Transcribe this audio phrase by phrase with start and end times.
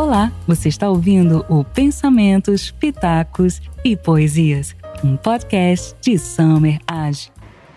[0.00, 7.30] Olá, você está ouvindo o Pensamentos, Pitacos e Poesias, um podcast de Summer Age.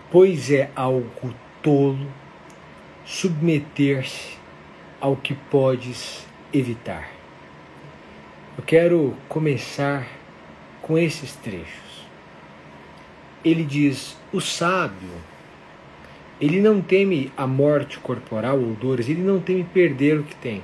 [0.09, 2.07] Pois é algo tolo
[3.03, 4.37] submeter-se
[5.01, 7.09] ao que podes evitar.
[8.57, 10.07] Eu quero começar
[10.81, 12.07] com esses trechos.
[13.43, 15.11] Ele diz: o sábio,
[16.39, 20.63] ele não teme a morte corporal ou dores, ele não teme perder o que tem.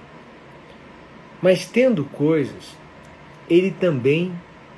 [1.42, 2.76] Mas tendo coisas,
[3.50, 4.34] ele também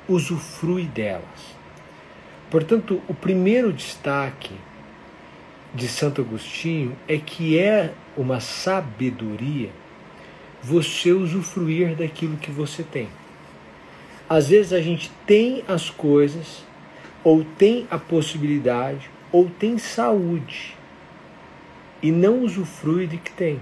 [0.08, 1.56] usufrui delas.
[2.50, 4.54] Portanto, o primeiro destaque
[5.74, 9.70] de Santo Agostinho é que é uma sabedoria
[10.62, 13.08] você usufruir daquilo que você tem.
[14.28, 16.64] Às vezes a gente tem as coisas,
[17.24, 20.76] ou tem a possibilidade, ou tem saúde,
[22.02, 23.60] e não usufrui de que tem.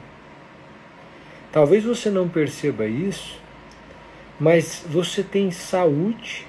[1.52, 3.41] Talvez você não perceba isso,
[4.38, 6.47] mas você tem saúde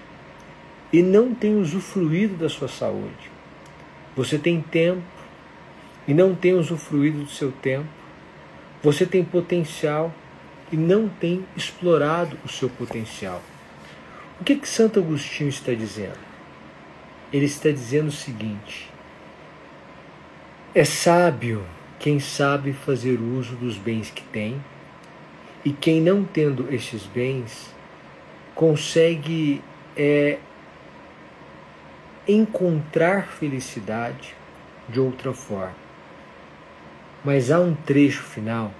[0.93, 3.31] e não tem usufruído da sua saúde.
[4.15, 5.01] Você tem tempo
[6.07, 7.87] e não tem usufruído do seu tempo.
[8.83, 10.13] Você tem potencial
[10.71, 13.41] e não tem explorado o seu potencial.
[14.39, 16.17] O que, que Santo Agostinho está dizendo?
[17.31, 18.89] Ele está dizendo o seguinte:
[20.73, 21.63] é sábio
[21.99, 24.59] quem sabe fazer uso dos bens que tem,
[25.63, 27.73] e quem não tendo estes bens
[28.55, 29.61] consegue
[29.95, 30.39] é,
[32.27, 34.35] encontrar felicidade
[34.89, 35.75] de outra forma.
[37.23, 38.73] Mas há um trecho final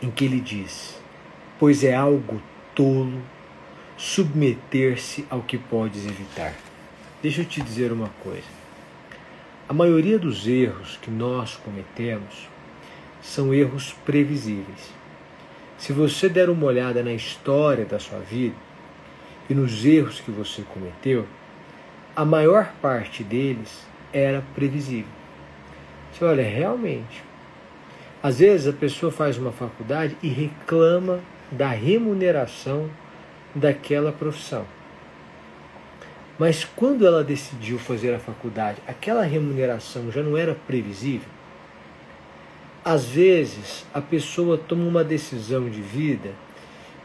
[0.00, 1.00] em que ele diz:
[1.58, 2.40] Pois é algo
[2.74, 3.20] tolo
[3.96, 6.54] submeter-se ao que podes evitar.
[7.22, 8.60] Deixa eu te dizer uma coisa.
[9.68, 12.48] A maioria dos erros que nós cometemos
[13.20, 14.99] são erros previsíveis.
[15.80, 18.54] Se você der uma olhada na história da sua vida
[19.48, 21.26] e nos erros que você cometeu,
[22.14, 25.10] a maior parte deles era previsível.
[26.12, 27.24] Você olha, realmente.
[28.22, 31.20] Às vezes a pessoa faz uma faculdade e reclama
[31.50, 32.90] da remuneração
[33.54, 34.66] daquela profissão.
[36.38, 41.39] Mas quando ela decidiu fazer a faculdade, aquela remuneração já não era previsível?
[42.90, 46.32] Às vezes a pessoa toma uma decisão de vida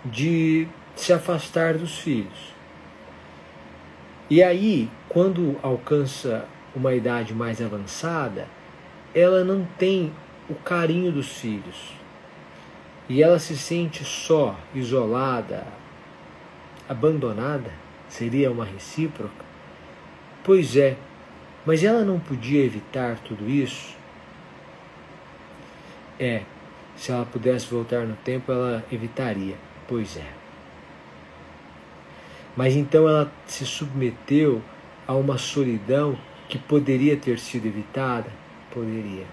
[0.04, 2.56] de se afastar dos filhos.
[4.28, 8.48] E aí, quando alcança uma idade mais avançada,
[9.14, 10.12] ela não tem
[10.50, 11.94] o carinho dos filhos.
[13.08, 15.68] E ela se sente só, isolada,
[16.90, 17.70] abandonada?
[18.10, 19.46] Seria uma recíproca?
[20.44, 20.98] Pois é,
[21.64, 23.96] mas ela não podia evitar tudo isso?
[26.20, 26.44] É,
[26.96, 29.56] se ela pudesse voltar no tempo, ela evitaria.
[29.88, 30.28] Pois é.
[32.56, 34.62] Mas então ela se submeteu
[35.06, 36.18] a uma solidão
[36.48, 38.30] que poderia ter sido evitada?
[38.72, 39.26] Poderia.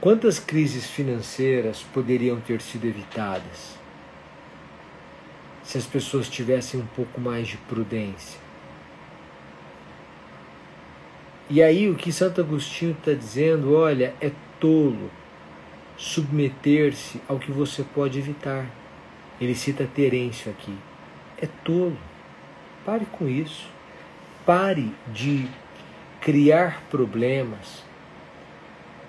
[0.00, 3.80] Quantas crises financeiras poderiam ter sido evitadas?
[5.70, 8.40] se as pessoas tivessem um pouco mais de prudência.
[11.48, 15.10] E aí o que Santo Agostinho está dizendo, olha, é tolo
[15.96, 18.66] submeter-se ao que você pode evitar.
[19.40, 20.74] Ele cita Terêncio aqui.
[21.40, 21.96] É tolo.
[22.84, 23.68] Pare com isso.
[24.46, 25.48] Pare de
[26.20, 27.84] criar problemas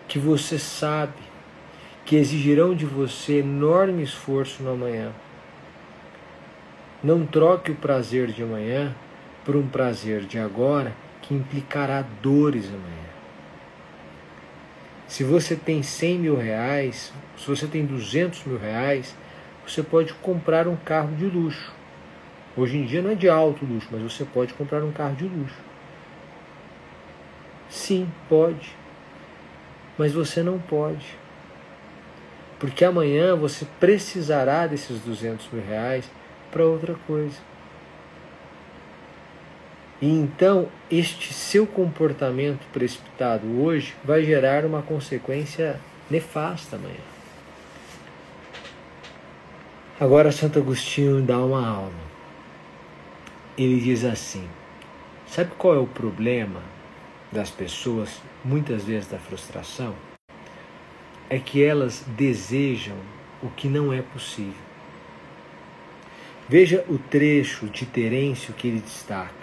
[0.08, 1.14] que você sabe
[2.06, 5.14] que exigirão de você enorme esforço no amanhã.
[7.04, 8.94] Não troque o prazer de amanhã
[9.46, 13.01] por um prazer de agora que implicará dores amanhã.
[15.12, 19.14] Se você tem 100 mil reais, se você tem 200 mil reais,
[19.68, 21.70] você pode comprar um carro de luxo.
[22.56, 25.26] Hoje em dia não é de alto luxo, mas você pode comprar um carro de
[25.26, 25.58] luxo.
[27.70, 28.74] Sim, pode.
[29.98, 31.18] Mas você não pode.
[32.58, 36.10] Porque amanhã você precisará desses 200 mil reais
[36.50, 37.36] para outra coisa.
[40.02, 46.96] E então, este seu comportamento precipitado hoje vai gerar uma consequência nefasta amanhã.
[50.00, 51.94] Agora, Santo Agostinho dá uma aula.
[53.56, 54.50] Ele diz assim:
[55.28, 56.64] Sabe qual é o problema
[57.32, 59.94] das pessoas, muitas vezes da frustração?
[61.30, 62.98] É que elas desejam
[63.44, 64.72] o que não é possível.
[66.50, 69.41] Veja o trecho de Terêncio que ele destaca.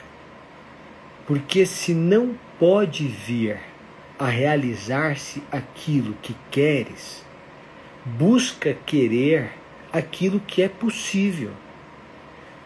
[1.28, 3.60] Porque se não pode vir
[4.18, 7.22] a realizar-se aquilo que queres,
[8.02, 9.52] busca querer
[9.92, 11.50] aquilo que é possível.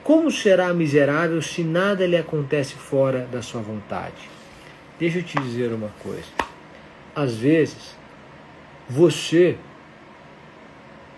[0.04, 4.30] Como será miserável se nada lhe acontece fora da sua vontade?
[4.96, 6.30] Deixa eu te dizer uma coisa.
[7.16, 7.96] Às vezes,
[8.88, 9.58] você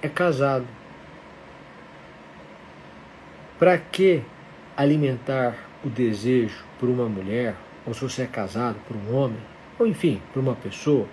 [0.00, 0.67] é casado.
[3.58, 4.23] Para que
[4.79, 7.56] alimentar o desejo por uma mulher,
[7.87, 9.41] ou se você é casado por um homem,
[9.79, 11.06] ou enfim, por uma pessoa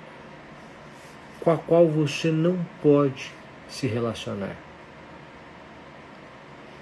[1.40, 3.31] com a qual você não pode
[3.68, 4.56] se relacionar?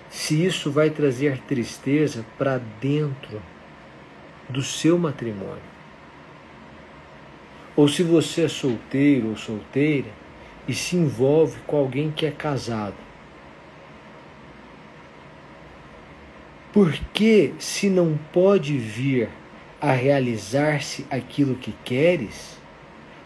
[0.09, 3.41] Se isso vai trazer tristeza para dentro
[4.49, 5.69] do seu matrimônio.
[7.75, 10.09] Ou se você é solteiro ou solteira
[10.67, 13.08] e se envolve com alguém que é casado.
[16.71, 19.29] Por que, se não pode vir
[19.81, 22.59] a realizar-se aquilo que queres,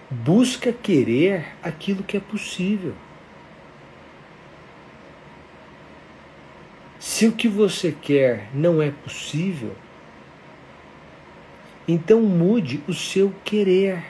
[0.10, 2.94] busca querer aquilo que é possível?
[6.98, 9.76] Se o que você quer não é possível,
[11.86, 14.02] então mude o seu querer.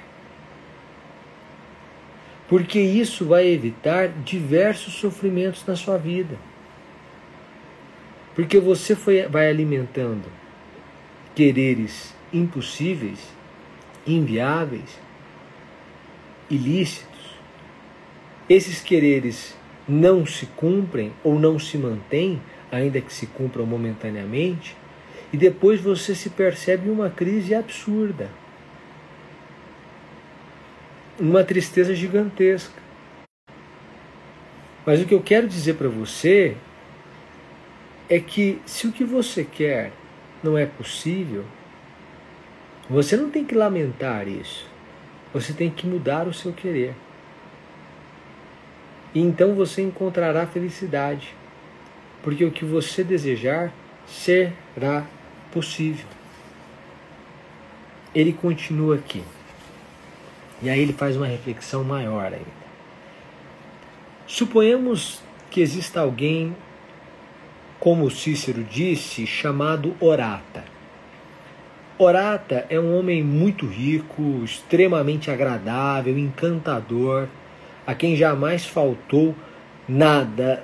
[2.47, 6.37] Porque isso vai evitar diversos sofrimentos na sua vida.
[8.35, 10.23] Porque você foi, vai alimentando
[11.35, 13.19] quereres impossíveis,
[14.05, 14.99] inviáveis,
[16.49, 17.37] ilícitos.
[18.49, 19.55] Esses quereres
[19.87, 22.41] não se cumprem ou não se mantêm,
[22.71, 24.75] ainda que se cumpram momentaneamente,
[25.31, 28.29] e depois você se percebe uma crise absurda,
[31.19, 32.81] uma tristeza gigantesca.
[34.85, 36.57] Mas o que eu quero dizer para você
[38.09, 39.91] é que se o que você quer
[40.43, 41.45] não é possível,
[42.89, 44.67] você não tem que lamentar isso.
[45.33, 46.93] Você tem que mudar o seu querer.
[49.15, 51.33] E então você encontrará felicidade.
[52.21, 53.73] Porque o que você desejar
[54.05, 55.05] será
[55.51, 56.05] possível.
[58.13, 59.23] Ele continua aqui.
[60.61, 62.63] E aí ele faz uma reflexão maior ainda.
[64.27, 66.55] Suponhamos que exista alguém
[67.83, 70.63] como Cícero disse, chamado Orata.
[71.99, 77.27] Orata é um homem muito rico, extremamente agradável, encantador,
[77.85, 79.35] a quem jamais faltou
[79.85, 80.63] nada,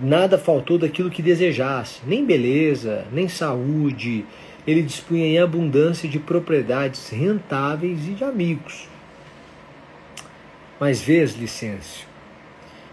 [0.00, 4.24] nada faltou daquilo que desejasse, nem beleza, nem saúde.
[4.64, 8.86] Ele dispunha em abundância de propriedades rentáveis e de amigos.
[10.78, 12.06] Mas vês, Licêncio,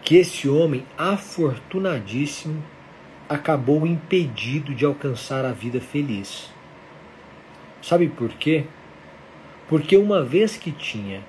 [0.02, 2.64] que esse homem afortunadíssimo
[3.30, 6.50] acabou impedido de alcançar a vida feliz.
[7.82, 8.66] Sabe por quê?
[9.68, 11.22] Porque uma vez que tinha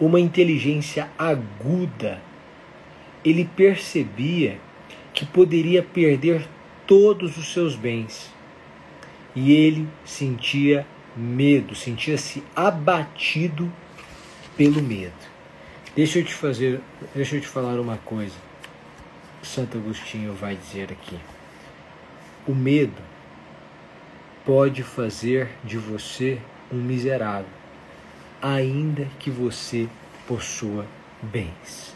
[0.00, 2.20] uma inteligência aguda,
[3.24, 4.58] ele percebia
[5.14, 6.46] que poderia perder
[6.86, 8.32] todos os seus bens.
[9.34, 10.84] E ele sentia
[11.16, 13.72] medo, sentia-se abatido
[14.56, 15.12] pelo medo.
[15.94, 16.80] Deixa eu te fazer,
[17.14, 18.47] deixa eu te falar uma coisa.
[19.42, 21.18] Santo Agostinho vai dizer aqui.
[22.46, 23.00] O medo
[24.44, 26.40] pode fazer de você
[26.72, 27.50] um miserável,
[28.42, 29.88] ainda que você
[30.26, 30.86] possua
[31.22, 31.94] bens.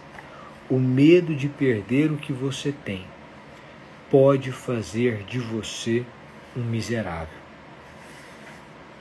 [0.71, 3.05] O medo de perder o que você tem
[4.11, 6.05] pode fazer de você
[6.57, 7.43] um miserável.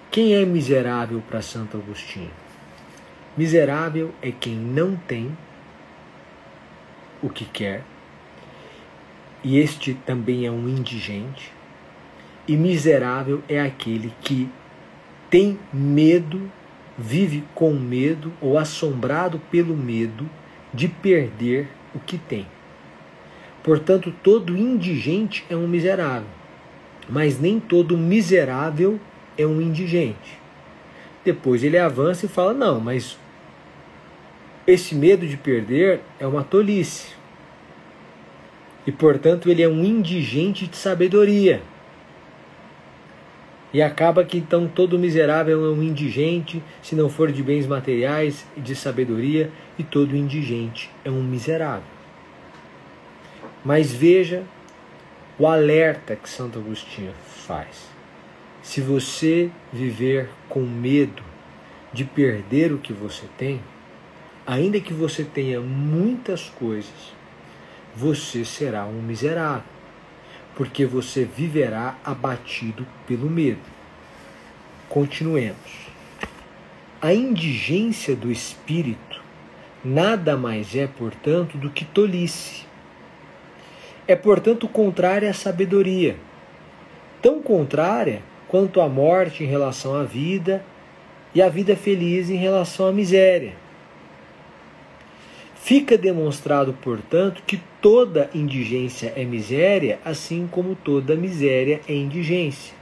[0.09, 2.31] Quem é miserável para Santo Agostinho?
[3.37, 5.37] Miserável é quem não tem
[7.21, 7.83] o que quer
[9.43, 11.51] e este também é um indigente,
[12.47, 14.49] e miserável é aquele que
[15.29, 16.51] tem medo,
[16.97, 20.29] vive com medo ou assombrado pelo medo
[20.73, 22.45] de perder o que tem.
[23.63, 26.27] Portanto, todo indigente é um miserável,
[27.09, 28.99] mas nem todo miserável
[29.37, 30.39] é um indigente.
[31.23, 33.17] Depois ele avança e fala: não, mas
[34.65, 37.20] esse medo de perder é uma tolice
[38.85, 41.61] e, portanto, ele é um indigente de sabedoria.
[43.73, 48.45] E acaba que então todo miserável é um indigente, se não for de bens materiais
[48.57, 51.83] e de sabedoria, e todo indigente é um miserável.
[53.63, 54.43] Mas veja
[55.39, 57.13] o alerta que Santo Agostinho
[57.47, 57.89] faz.
[58.61, 61.23] Se você viver com medo
[61.93, 63.61] de perder o que você tem,
[64.45, 67.13] ainda que você tenha muitas coisas,
[67.95, 69.63] você será um miserável,
[70.55, 73.59] porque você viverá abatido pelo medo.
[74.89, 75.89] Continuemos.
[77.01, 79.21] A indigência do espírito
[79.83, 82.65] nada mais é, portanto, do que tolice.
[84.07, 86.17] é, portanto, contrária à sabedoria,
[87.21, 90.63] tão contrária quanto a morte em relação à vida
[91.33, 93.53] e a vida feliz em relação à miséria.
[95.63, 102.73] Fica demonstrado, portanto, que toda indigência é miséria, assim como toda miséria é indigência.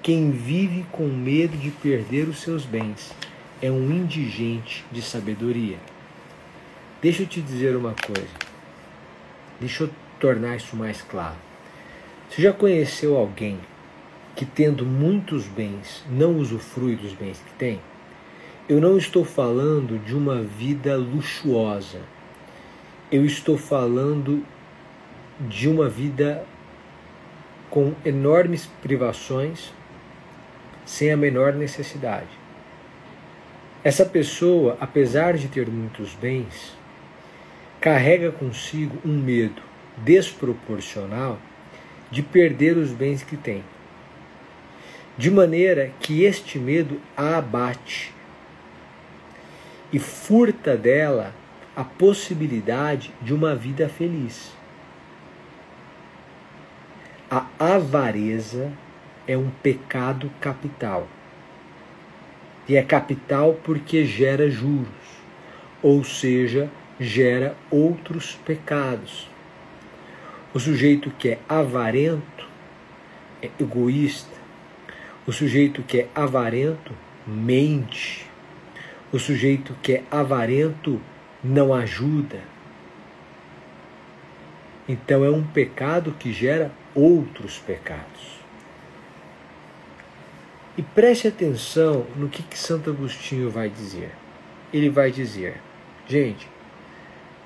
[0.00, 3.12] Quem vive com medo de perder os seus bens
[3.60, 5.76] é um indigente de sabedoria.
[7.02, 8.30] Deixa eu te dizer uma coisa.
[9.58, 9.90] Deixa eu
[10.20, 11.36] tornar isso mais claro.
[12.30, 13.58] Você já conheceu alguém
[14.36, 17.80] que, tendo muitos bens, não usufrui dos bens que tem?
[18.68, 22.02] Eu não estou falando de uma vida luxuosa.
[23.10, 24.44] Eu estou falando
[25.40, 26.44] de uma vida
[27.70, 29.72] com enormes privações,
[30.84, 32.28] sem a menor necessidade.
[33.82, 36.76] Essa pessoa, apesar de ter muitos bens,
[37.80, 39.62] carrega consigo um medo
[39.96, 41.38] desproporcional
[42.10, 43.64] de perder os bens que tem.
[45.16, 48.17] De maneira que este medo a abate
[49.92, 51.34] e furta dela
[51.74, 54.52] a possibilidade de uma vida feliz.
[57.30, 58.72] A avareza
[59.26, 61.06] é um pecado capital.
[62.68, 64.88] E é capital porque gera juros,
[65.82, 69.28] ou seja, gera outros pecados.
[70.52, 72.48] O sujeito que é avarento
[73.42, 74.36] é egoísta.
[75.26, 76.92] O sujeito que é avarento
[77.26, 78.27] mente.
[79.10, 81.00] O sujeito que é avarento
[81.42, 82.40] não ajuda.
[84.88, 88.38] Então é um pecado que gera outros pecados.
[90.76, 94.12] E preste atenção no que, que Santo Agostinho vai dizer.
[94.72, 95.60] Ele vai dizer:
[96.06, 96.48] gente,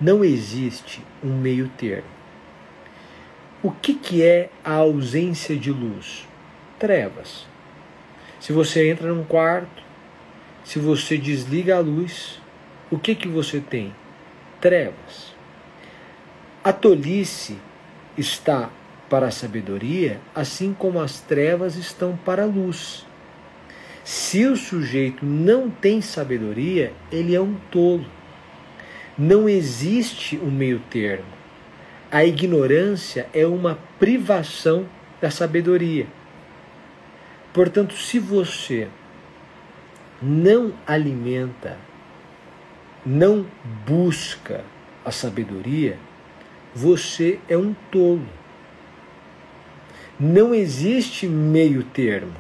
[0.00, 2.09] não existe um meio termo.
[3.62, 6.26] O que, que é a ausência de luz?
[6.78, 7.47] Trevas.
[8.40, 9.82] Se você entra num quarto,
[10.64, 12.40] se você desliga a luz,
[12.90, 13.95] o que, que você tem?
[14.61, 15.35] Trevas.
[16.62, 17.59] A tolice
[18.16, 18.71] está
[19.09, 23.04] para a sabedoria, assim como as trevas estão para a luz.
[24.04, 28.07] Se o sujeito não tem sabedoria, ele é um tolo.
[29.19, 31.26] Não existe um meio termo.
[32.11, 34.87] A ignorância é uma privação
[35.21, 36.07] da sabedoria.
[37.52, 38.88] Portanto, se você
[40.23, 41.76] não alimenta,
[43.05, 43.45] não
[43.85, 44.64] busca
[45.05, 45.99] a sabedoria,
[46.75, 48.29] você é um tolo.
[50.21, 52.35] Não existe meio termo.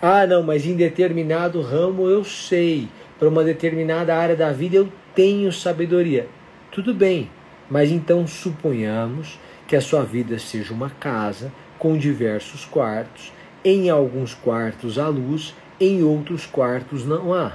[0.00, 4.88] Ah, não, mas em determinado ramo eu sei, para uma determinada área da vida eu
[5.14, 6.28] tenho sabedoria.
[6.70, 7.28] Tudo bem,
[7.68, 13.32] mas então suponhamos que a sua vida seja uma casa com diversos quartos,
[13.64, 17.52] em alguns quartos há luz, em outros quartos não há.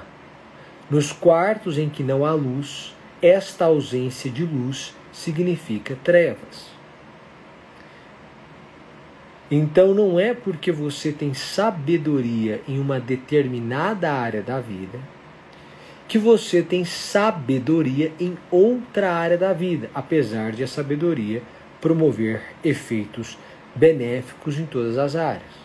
[0.90, 6.70] Nos quartos em que não há luz, esta ausência de luz significa trevas.
[9.50, 15.00] Então não é porque você tem sabedoria em uma determinada área da vida
[16.12, 21.42] que você tem sabedoria em outra área da vida, apesar de a sabedoria
[21.80, 23.38] promover efeitos
[23.74, 25.61] benéficos em todas as áreas.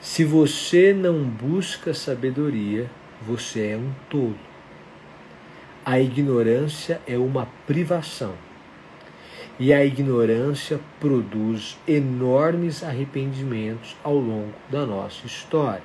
[0.00, 2.90] Se você não busca sabedoria,
[3.20, 4.38] você é um tolo.
[5.84, 8.32] A ignorância é uma privação.
[9.58, 15.82] E a ignorância produz enormes arrependimentos ao longo da nossa história.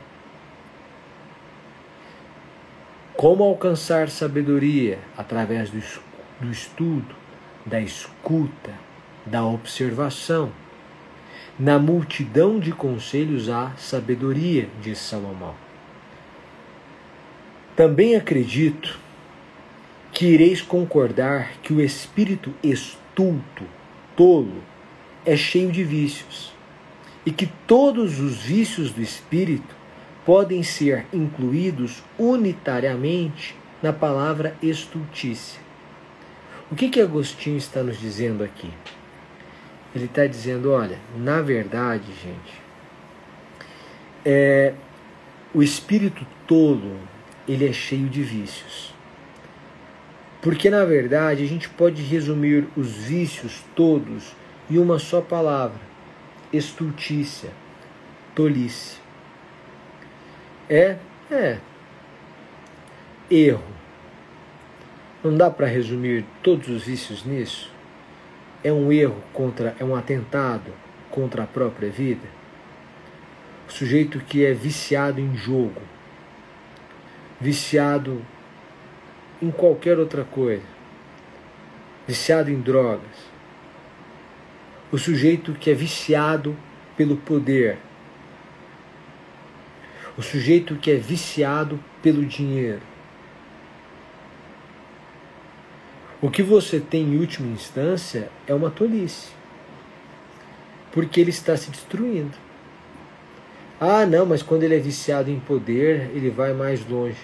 [3.17, 4.97] Como alcançar sabedoria?
[5.17, 5.81] Através do,
[6.39, 7.13] do estudo,
[7.65, 8.71] da escuta,
[9.25, 10.53] da observação.
[11.57, 15.55] Na multidão de conselhos há sabedoria, diz Salomão.
[17.77, 18.99] Também acredito
[20.11, 23.63] que ireis concordar que o espírito estulto,
[24.17, 24.61] tolo,
[25.25, 26.53] é cheio de vícios
[27.25, 29.75] e que todos os vícios do espírito
[30.25, 35.61] podem ser incluídos unitariamente na palavra estultícia.
[36.69, 38.69] O que que Agostinho está nos dizendo aqui?
[39.95, 42.61] Ele está dizendo, olha, na verdade, gente,
[44.25, 44.73] é,
[45.53, 46.99] o espírito tolo
[47.47, 48.93] ele é cheio de vícios.
[50.41, 54.35] Porque na verdade a gente pode resumir os vícios todos
[54.69, 55.79] em uma só palavra:
[56.51, 57.51] estultícia,
[58.35, 58.97] tolice.
[60.69, 60.97] É,
[61.31, 61.57] é.
[63.31, 63.63] Erro.
[65.23, 67.74] Não dá para resumir todos os vícios nisso?
[68.65, 70.73] É um erro contra, é um atentado
[71.11, 72.27] contra a própria vida?
[73.69, 75.83] O sujeito que é viciado em jogo,
[77.39, 78.25] viciado
[79.39, 80.65] em qualquer outra coisa,
[82.07, 83.29] viciado em drogas,
[84.91, 86.57] o sujeito que é viciado
[86.97, 87.77] pelo poder,
[90.17, 92.94] o sujeito que é viciado pelo dinheiro.
[96.21, 99.29] O que você tem em última instância é uma tolice,
[100.91, 102.37] porque ele está se destruindo.
[103.79, 107.19] Ah, não, mas quando ele é viciado em poder, ele vai mais longe.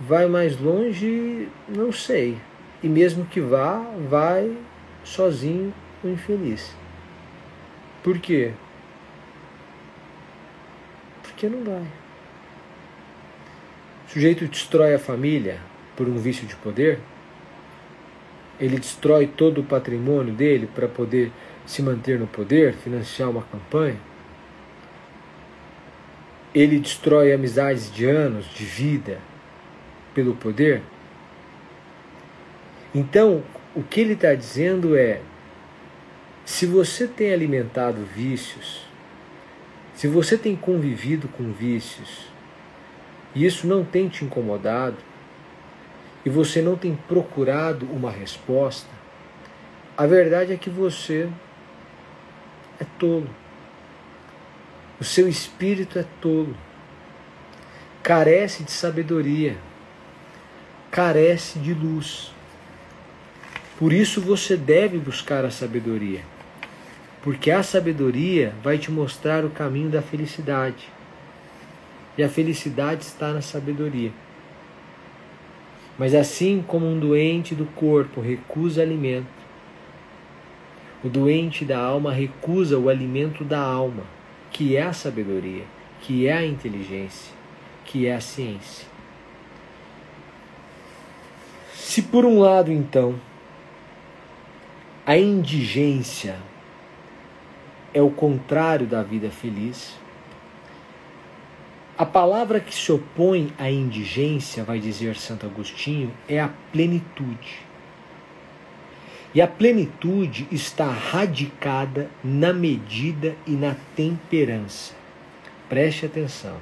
[0.00, 2.38] Vai mais longe, não sei.
[2.82, 4.56] E mesmo que vá, vai
[5.04, 6.74] sozinho o infeliz.
[8.02, 8.52] Por quê?
[11.22, 11.86] Porque não vai.
[14.06, 15.60] O sujeito destrói a família
[15.94, 17.00] por um vício de poder,
[18.60, 21.32] ele destrói todo o patrimônio dele para poder
[21.66, 23.98] se manter no poder, financiar uma campanha.
[26.54, 29.18] Ele destrói amizades de anos de vida
[30.14, 30.82] pelo poder.
[32.94, 33.42] Então,
[33.76, 35.20] o que ele está dizendo é:
[36.44, 38.88] se você tem alimentado vícios,
[39.94, 42.26] se você tem convivido com vícios,
[43.34, 44.96] e isso não tem te incomodado,
[46.24, 48.88] e você não tem procurado uma resposta,
[49.96, 51.28] a verdade é que você
[52.80, 53.28] é tolo.
[55.00, 56.56] O seu espírito é tolo.
[58.02, 59.56] Carece de sabedoria.
[60.90, 62.32] Carece de luz.
[63.78, 66.22] Por isso você deve buscar a sabedoria
[67.22, 70.88] porque a sabedoria vai te mostrar o caminho da felicidade.
[72.16, 74.12] E a felicidade está na sabedoria.
[75.98, 79.26] Mas assim como um doente do corpo recusa alimento,
[81.02, 84.04] o doente da alma recusa o alimento da alma,
[84.50, 85.64] que é a sabedoria,
[86.00, 87.34] que é a inteligência,
[87.84, 88.86] que é a ciência.
[91.74, 93.18] Se por um lado, então,
[95.04, 96.36] a indigência
[97.94, 99.98] é o contrário da vida feliz.
[101.98, 107.58] A palavra que se opõe à indigência, vai dizer Santo Agostinho, é a plenitude.
[109.34, 114.94] E a plenitude está radicada na medida e na temperança.
[115.68, 116.56] Preste atenção.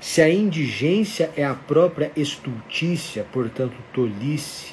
[0.00, 4.72] Se a indigência é a própria estultícia, portanto tolice,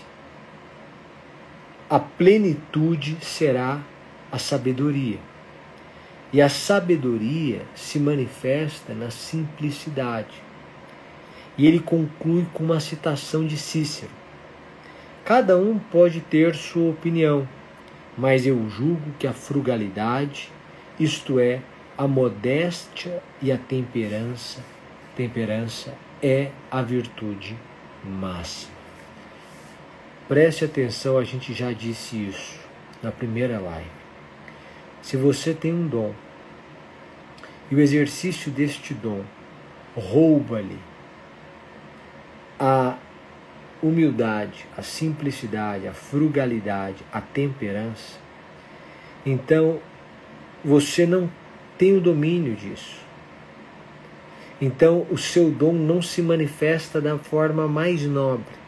[1.89, 3.82] a plenitude será
[4.32, 5.19] a sabedoria.
[6.32, 10.42] E a sabedoria se manifesta na simplicidade.
[11.58, 14.12] E ele conclui com uma citação de Cícero:
[15.24, 17.48] Cada um pode ter sua opinião,
[18.18, 20.52] mas eu julgo que a frugalidade,
[21.00, 21.62] isto é,
[21.98, 24.63] a modéstia e a temperança,
[25.16, 27.58] temperança é a virtude
[28.04, 28.76] máxima.
[30.28, 32.60] Preste atenção, a gente já disse isso
[33.02, 34.07] na primeira live.
[35.01, 36.13] Se você tem um dom
[37.69, 39.23] e o exercício deste dom
[39.95, 40.79] rouba-lhe
[42.60, 42.97] a
[43.81, 48.17] humildade, a simplicidade, a frugalidade, a temperança,
[49.25, 49.79] então
[50.63, 51.29] você não
[51.77, 53.05] tem o domínio disso.
[54.60, 58.66] Então o seu dom não se manifesta da forma mais nobre.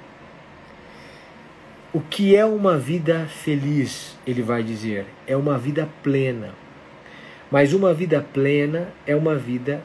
[1.91, 4.15] O que é uma vida feliz?
[4.25, 6.53] Ele vai dizer, é uma vida plena.
[7.49, 9.83] Mas uma vida plena é uma vida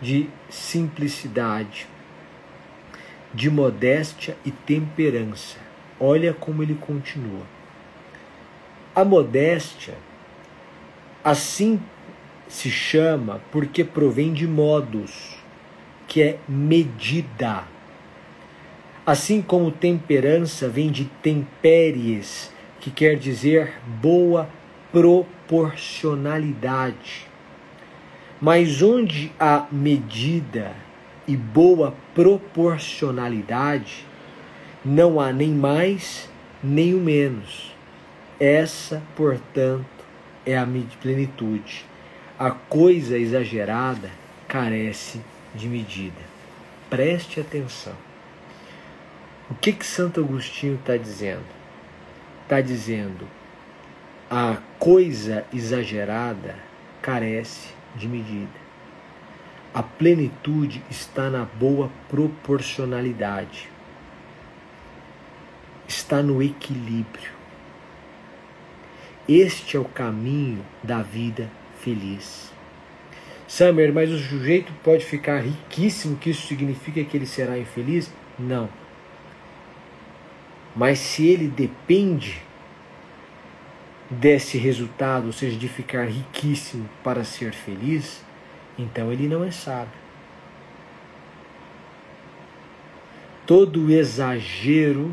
[0.00, 1.86] de simplicidade,
[3.34, 5.58] de modéstia e temperança.
[6.00, 7.42] Olha como ele continua.
[8.94, 9.98] A modéstia,
[11.22, 11.78] assim
[12.48, 15.36] se chama porque provém de modos,
[16.08, 17.73] que é medida
[19.06, 24.48] Assim como temperança vem de temperies, que quer dizer boa
[24.90, 27.26] proporcionalidade.
[28.40, 30.74] Mas onde há medida
[31.28, 34.06] e boa proporcionalidade,
[34.82, 36.30] não há nem mais
[36.62, 37.74] nem o menos.
[38.40, 39.84] Essa, portanto,
[40.46, 40.66] é a
[41.02, 41.84] plenitude.
[42.38, 44.08] A coisa exagerada
[44.48, 45.20] carece
[45.54, 46.22] de medida.
[46.88, 48.03] Preste atenção.
[49.50, 51.44] O que que Santo Agostinho está dizendo?
[52.42, 53.28] Está dizendo
[54.30, 56.56] a coisa exagerada
[57.02, 58.64] carece de medida.
[59.74, 63.68] A plenitude está na boa proporcionalidade.
[65.86, 67.32] Está no equilíbrio.
[69.28, 72.50] Este é o caminho da vida feliz.
[73.46, 78.10] Summer, mas o sujeito pode ficar riquíssimo, que isso significa que ele será infeliz?
[78.38, 78.68] Não.
[80.74, 82.42] Mas se ele depende
[84.10, 88.24] desse resultado, ou seja, de ficar riquíssimo para ser feliz,
[88.78, 90.04] então ele não é sábio.
[93.46, 95.12] Todo exagero,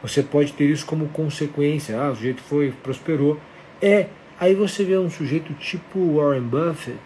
[0.00, 2.00] você pode ter isso como consequência.
[2.00, 3.38] Ah, o sujeito foi, prosperou.
[3.82, 4.06] É,
[4.38, 6.98] aí você vê um sujeito tipo Warren Buffett,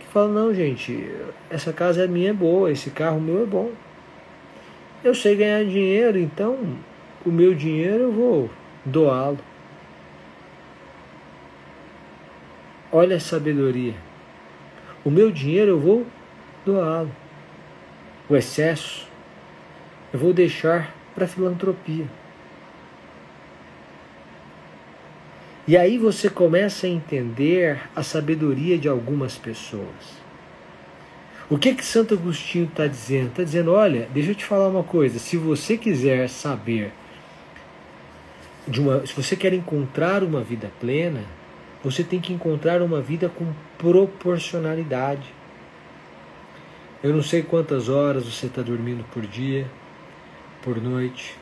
[0.00, 1.10] que fala, não gente,
[1.48, 3.70] essa casa é minha é boa, esse carro meu é bom.
[5.04, 6.58] Eu sei ganhar dinheiro, então
[7.26, 8.50] o meu dinheiro eu vou
[8.86, 9.38] doá-lo.
[12.90, 13.94] Olha a sabedoria.
[15.04, 16.06] O meu dinheiro eu vou
[16.64, 17.10] doá-lo.
[18.30, 19.06] O excesso
[20.10, 22.06] eu vou deixar para filantropia.
[25.68, 30.23] E aí você começa a entender a sabedoria de algumas pessoas.
[31.50, 33.28] O que que Santo Agostinho está dizendo?
[33.28, 35.18] Está dizendo, olha, deixa eu te falar uma coisa.
[35.18, 36.90] Se você quiser saber
[38.66, 41.22] de uma, se você quer encontrar uma vida plena,
[41.82, 45.34] você tem que encontrar uma vida com proporcionalidade.
[47.02, 49.66] Eu não sei quantas horas você está dormindo por dia,
[50.62, 51.36] por noite.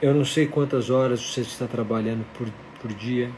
[0.00, 2.48] Eu não sei quantas horas você está trabalhando por,
[2.80, 3.30] por dia.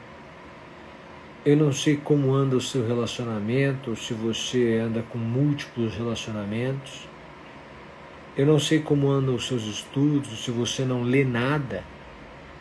[1.47, 7.07] Eu não sei como anda o seu relacionamento, se você anda com múltiplos relacionamentos.
[8.37, 11.85] Eu não sei como andam os seus estudos, se você não lê nada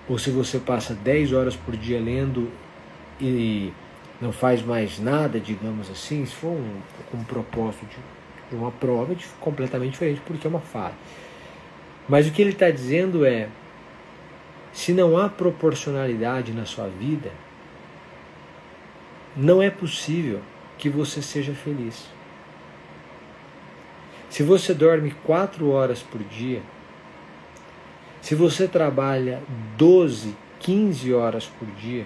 [0.08, 2.52] ou se você passa 10 horas por dia lendo
[3.20, 3.74] e
[4.22, 6.80] não faz mais nada, digamos assim, se for um,
[7.12, 7.98] um propósito de,
[8.52, 10.94] de uma prova é completamente diferente, porque é uma falha.
[12.08, 13.50] Mas o que ele está dizendo é:
[14.72, 17.32] se não há proporcionalidade na sua vida,
[19.36, 20.42] não é possível
[20.78, 22.08] que você seja feliz.
[24.30, 26.62] Se você dorme quatro horas por dia,
[28.22, 29.42] se você trabalha
[29.78, 32.06] 12, 15 horas por dia,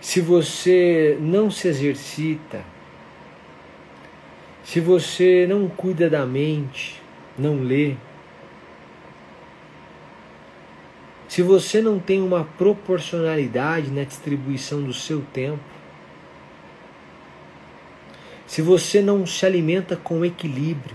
[0.00, 2.64] se você não se exercita,
[4.64, 7.00] se você não cuida da mente,
[7.38, 7.96] não lê,
[11.32, 15.64] se você não tem uma proporcionalidade na distribuição do seu tempo,
[18.46, 20.94] se você não se alimenta com equilíbrio,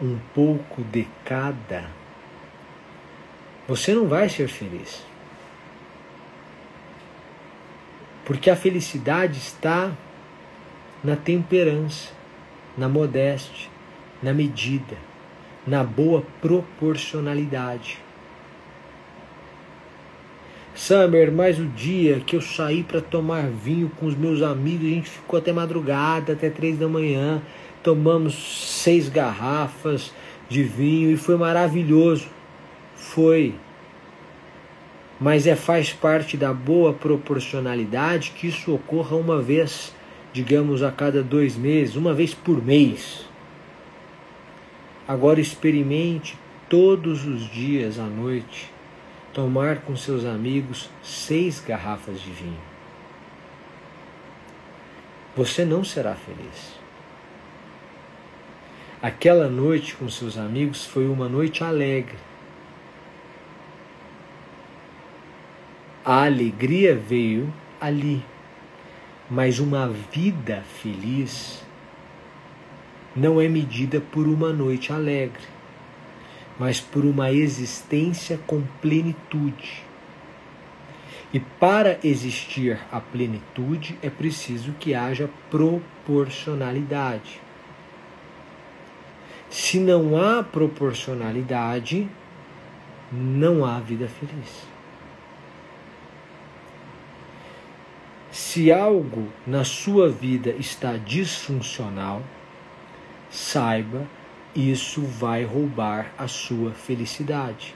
[0.00, 1.90] um pouco de cada,
[3.66, 5.04] você não vai ser feliz.
[8.24, 9.90] Porque a felicidade está
[11.02, 12.12] na temperança,
[12.78, 13.68] na modéstia,
[14.22, 14.96] na medida,
[15.66, 18.05] na boa proporcionalidade.
[20.76, 24.90] Summer, mais o dia que eu saí para tomar vinho com os meus amigos, a
[24.90, 27.40] gente ficou até madrugada, até três da manhã,
[27.82, 28.34] tomamos
[28.82, 30.12] seis garrafas
[30.50, 32.28] de vinho e foi maravilhoso.
[32.94, 33.54] Foi.
[35.18, 39.94] Mas é faz parte da boa proporcionalidade que isso ocorra uma vez,
[40.30, 43.24] digamos, a cada dois meses, uma vez por mês.
[45.08, 46.36] Agora experimente
[46.68, 48.75] todos os dias à noite
[49.36, 52.58] tomar com seus amigos seis garrafas de vinho.
[55.36, 56.80] Você não será feliz.
[59.02, 62.16] Aquela noite com seus amigos foi uma noite alegre.
[66.02, 68.24] A alegria veio ali,
[69.28, 71.62] mas uma vida feliz
[73.14, 75.55] não é medida por uma noite alegre,
[76.58, 79.84] mas por uma existência com plenitude.
[81.32, 87.40] E para existir a plenitude é preciso que haja proporcionalidade.
[89.50, 92.08] Se não há proporcionalidade,
[93.12, 94.66] não há vida feliz.
[98.30, 102.22] Se algo na sua vida está disfuncional,
[103.30, 104.06] saiba,
[104.56, 107.74] isso vai roubar a sua felicidade.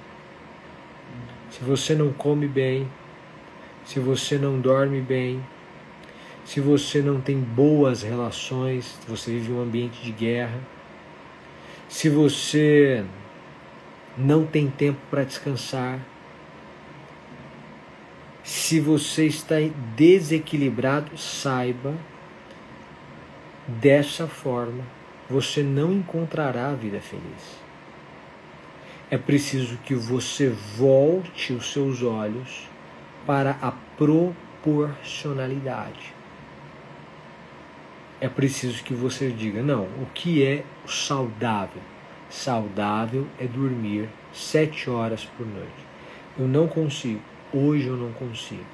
[1.50, 2.88] Se você não come bem,
[3.84, 5.44] se você não dorme bem,
[6.42, 10.58] se você não tem boas relações, você vive um ambiente de guerra,
[11.86, 13.04] se você
[14.16, 16.00] não tem tempo para descansar,
[18.42, 19.56] se você está
[19.94, 21.94] desequilibrado, saiba,
[23.68, 24.99] dessa forma
[25.30, 27.60] você não encontrará a vida feliz.
[29.10, 32.68] é preciso que você volte os seus olhos
[33.26, 36.14] para a proporcionalidade.
[38.20, 41.82] É preciso que você diga: não, o que é saudável?
[42.28, 45.70] Saudável é dormir sete horas por noite.
[46.38, 47.22] Eu não consigo.
[47.52, 48.64] Hoje eu não consigo.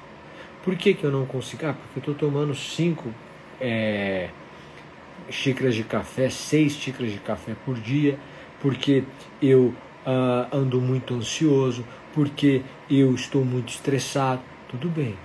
[0.63, 1.65] Por que, que eu não consigo?
[1.65, 3.11] Ah, porque eu estou tomando cinco
[3.59, 4.29] é,
[5.29, 8.17] xícaras de café, seis xícaras de café por dia,
[8.59, 9.03] porque
[9.41, 9.73] eu
[10.05, 14.41] uh, ando muito ansioso, porque eu estou muito estressado.
[14.69, 15.17] Tudo bem.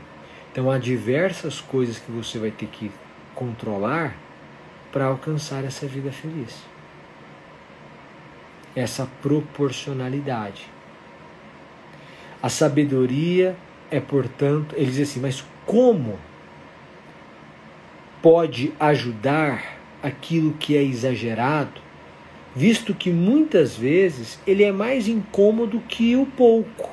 [0.50, 2.90] Então há diversas coisas que você vai ter que
[3.34, 4.16] controlar
[4.92, 6.62] para alcançar essa vida feliz.
[8.76, 10.66] Essa proporcionalidade.
[12.42, 13.56] A sabedoria
[13.92, 16.18] é, portanto, ele diz assim, mas como
[18.22, 19.71] pode ajudar
[20.02, 21.80] aquilo que é exagerado,
[22.54, 26.90] visto que muitas vezes ele é mais incômodo que o pouco.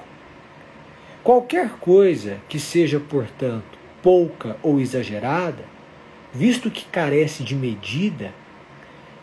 [1.23, 5.63] Qualquer coisa que seja, portanto, pouca ou exagerada,
[6.33, 8.33] visto que carece de medida,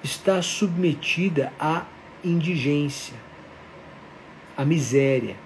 [0.02, 1.84] está submetida à
[2.22, 3.14] indigência,
[4.56, 5.36] à miséria.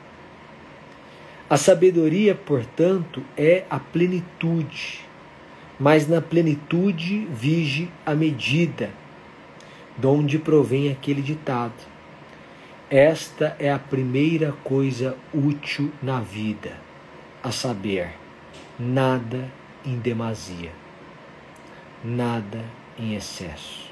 [1.49, 5.01] A sabedoria, portanto, é a plenitude,
[5.81, 8.91] mas na plenitude vige a medida,
[9.97, 11.89] de onde provém aquele ditado.
[12.89, 16.77] Esta é a primeira coisa útil na vida,
[17.43, 18.11] a saber,
[18.79, 19.51] nada
[19.85, 20.71] em demasia
[22.05, 22.65] nada
[22.99, 23.91] em excesso.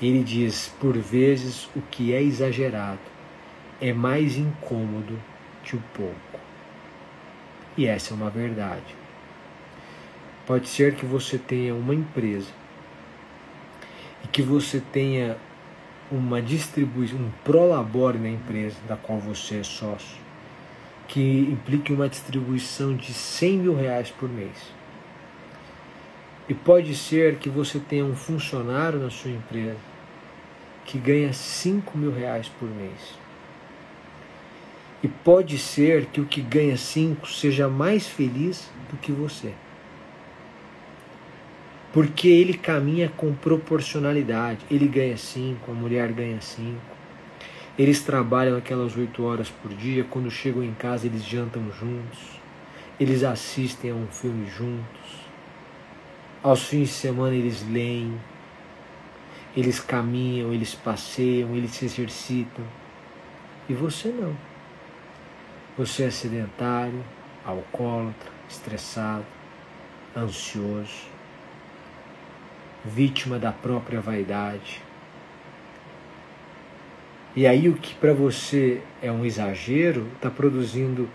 [0.00, 3.00] Ele diz: por vezes o que é exagerado
[3.80, 5.18] é mais incômodo
[5.64, 6.40] que o pouco.
[7.76, 9.01] E essa é uma verdade.
[10.52, 12.50] Pode ser que você tenha uma empresa
[14.22, 15.38] e que você tenha
[16.10, 20.18] uma distribuição, um prolabore na empresa da qual você é sócio,
[21.08, 24.74] que implique uma distribuição de 100 mil reais por mês
[26.46, 29.78] e pode ser que você tenha um funcionário na sua empresa
[30.84, 33.18] que ganha 5 mil reais por mês.
[35.02, 39.54] E pode ser que o que ganha 5 seja mais feliz do que você.
[41.92, 44.64] Porque ele caminha com proporcionalidade.
[44.70, 46.78] Ele ganha 5, a mulher ganha 5.
[47.78, 50.04] Eles trabalham aquelas 8 horas por dia.
[50.04, 52.40] Quando chegam em casa, eles jantam juntos.
[52.98, 55.22] Eles assistem a um filme juntos
[56.42, 58.20] aos fins de semana eles leem,
[59.56, 62.64] eles caminham, eles passeiam, eles se exercitam.
[63.68, 64.36] E você não.
[65.78, 67.02] Você é sedentário,
[67.44, 69.24] alcoólatra, estressado,
[70.16, 71.06] ansioso,
[72.84, 74.82] vítima da própria vaidade.
[77.34, 81.08] E aí o que para você é um exagero está produzindo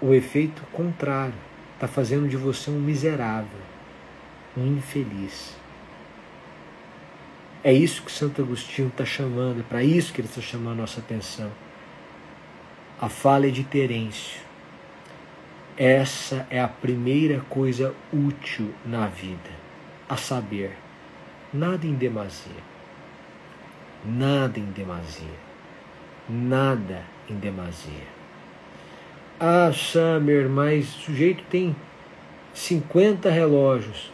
[0.00, 1.34] o efeito contrário,
[1.74, 3.70] está fazendo de você um miserável
[4.56, 5.56] um infeliz.
[7.62, 10.82] É isso que Santo Agostinho está chamando, é para isso que ele está chamando a
[10.82, 11.50] nossa atenção.
[13.00, 14.40] A fala é de Terêncio.
[15.76, 19.50] Essa é a primeira coisa útil na vida,
[20.10, 20.76] a saber,
[21.54, 22.62] nada em demasia.
[24.04, 25.38] Nada em demasia.
[26.28, 28.08] Nada em demasia.
[29.38, 31.76] Ah, Summer, mas o sujeito tem
[32.52, 34.12] 50 relógios.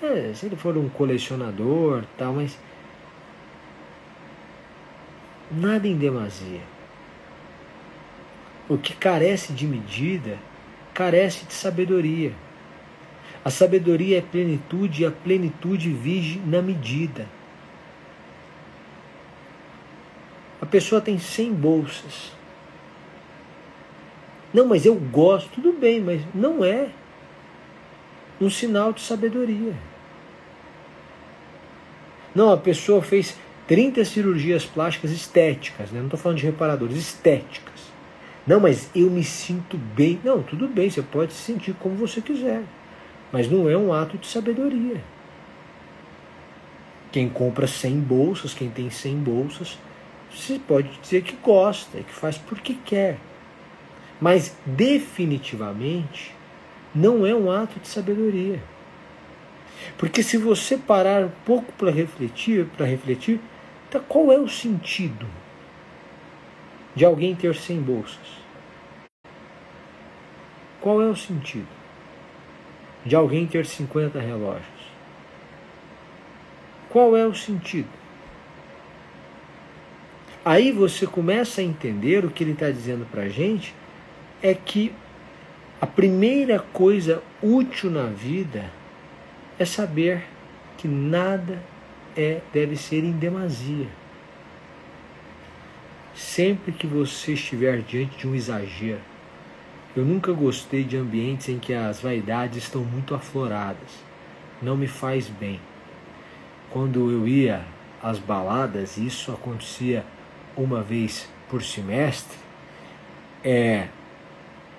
[0.00, 2.56] É, se ele for um colecionador tal, mas
[5.50, 6.60] nada em demasia.
[8.68, 10.38] O que carece de medida,
[10.94, 12.45] carece de sabedoria.
[13.46, 17.28] A sabedoria é plenitude e a plenitude vige na medida.
[20.60, 22.32] A pessoa tem 100 bolsas.
[24.52, 26.88] Não, mas eu gosto, tudo bem, mas não é
[28.40, 29.76] um sinal de sabedoria.
[32.34, 36.00] Não, a pessoa fez 30 cirurgias plásticas estéticas, né?
[36.00, 37.92] não estou falando de reparadores, estéticas.
[38.44, 40.18] Não, mas eu me sinto bem.
[40.24, 42.64] Não, tudo bem, você pode se sentir como você quiser,
[43.36, 45.04] mas não é um ato de sabedoria.
[47.12, 49.78] Quem compra 100 bolsas, quem tem 100 bolsas,
[50.30, 53.18] você pode dizer que gosta, que faz porque quer.
[54.18, 56.34] Mas definitivamente
[56.94, 58.62] não é um ato de sabedoria.
[59.98, 63.38] Porque se você parar um pouco para refletir, para refletir,
[63.86, 65.26] então qual é o sentido
[66.94, 68.38] de alguém ter 100 bolsas?
[70.80, 71.75] Qual é o sentido
[73.06, 74.66] de alguém ter 50 relógios?
[76.90, 77.88] Qual é o sentido?
[80.46, 83.74] aí você começa a entender o que ele está dizendo para a gente
[84.40, 84.94] é que
[85.80, 88.70] a primeira coisa útil na vida
[89.58, 90.22] é saber
[90.78, 91.60] que nada
[92.16, 93.88] é deve ser em demasia.
[96.14, 99.00] Sempre que você estiver diante de um exagero,
[99.96, 104.04] eu nunca gostei de ambientes em que as vaidades estão muito afloradas.
[104.60, 105.58] Não me faz bem.
[106.70, 107.64] Quando eu ia
[108.02, 110.04] às baladas, isso acontecia
[110.54, 112.36] uma vez por semestre,
[113.42, 113.88] é,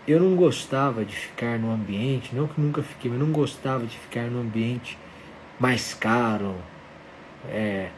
[0.08, 3.97] eu não gostava de ficar no ambiente, não que nunca fiquei, mas não gostava de
[3.97, 4.97] ficar no ambiente
[5.60, 6.56] mais caro,
[7.49, 7.89] é,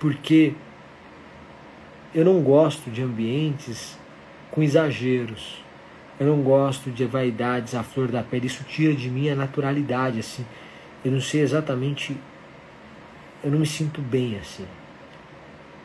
[0.00, 0.54] porque
[2.14, 3.98] eu não gosto de ambientes
[4.50, 5.61] com exageros.
[6.20, 8.46] Eu não gosto de vaidades à flor da pele.
[8.46, 10.44] Isso tira de mim a naturalidade, assim.
[11.04, 12.16] Eu não sei exatamente.
[13.42, 14.66] Eu não me sinto bem assim.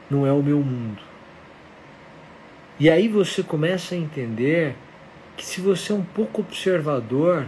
[0.10, 1.02] Não é o meu mundo.
[2.80, 4.76] E aí você começa a entender
[5.36, 7.48] que se você é um pouco observador,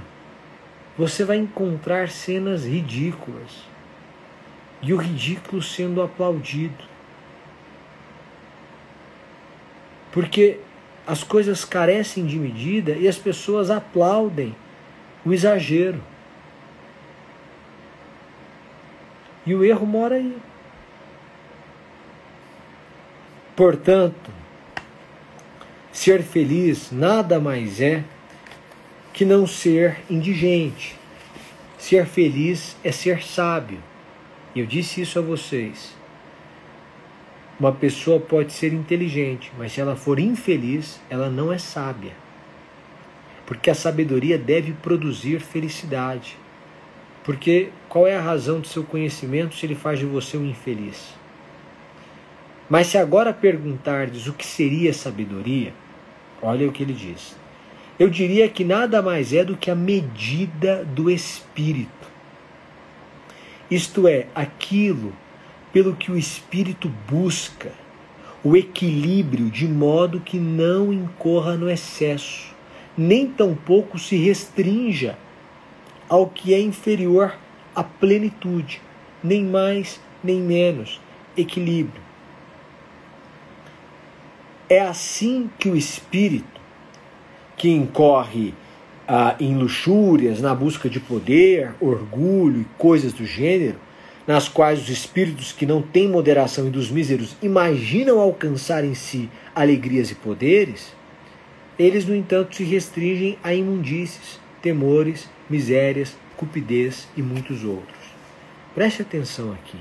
[0.97, 3.63] você vai encontrar cenas ridículas
[4.81, 6.83] e o ridículo sendo aplaudido.
[10.11, 10.59] Porque
[11.09, 14.55] as coisas carecem de medida e as pessoas aplaudem
[15.25, 15.99] o exagero.
[19.43, 20.37] E o erro mora aí.
[23.55, 24.29] Portanto,
[25.91, 28.03] ser feliz nada mais é
[29.11, 30.95] que não ser indigente.
[31.79, 33.81] Ser feliz é ser sábio.
[34.55, 35.98] Eu disse isso a vocês.
[37.59, 42.13] Uma pessoa pode ser inteligente, mas se ela for infeliz, ela não é sábia.
[43.45, 46.37] Porque a sabedoria deve produzir felicidade.
[47.23, 51.13] Porque qual é a razão do seu conhecimento se ele faz de você um infeliz?
[52.69, 55.73] Mas se agora perguntardes o que seria sabedoria,
[56.41, 57.35] olha o que ele diz.
[57.97, 61.99] Eu diria que nada mais é do que a medida do espírito
[63.69, 65.13] isto é, aquilo
[65.71, 67.71] pelo que o espírito busca,
[68.43, 72.55] o equilíbrio de modo que não incorra no excesso,
[72.97, 75.17] nem tampouco se restrinja
[76.07, 77.35] ao que é inferior
[77.75, 78.81] à plenitude,
[79.23, 80.99] nem mais nem menos,
[81.37, 82.01] equilíbrio.
[84.69, 86.59] É assim que o espírito,
[87.57, 88.53] que incorre
[89.07, 93.79] ah, em luxúrias, na busca de poder, orgulho e coisas do gênero,
[94.29, 99.27] nas quais os espíritos que não têm moderação e dos míseros imaginam alcançar em si
[99.55, 100.93] alegrias e poderes,
[101.79, 107.97] eles, no entanto, se restringem a imundícies, temores, misérias, cupidez e muitos outros.
[108.75, 109.79] Preste atenção aqui.